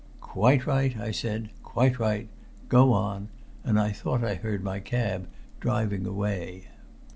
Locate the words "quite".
0.21-0.65, 1.61-1.99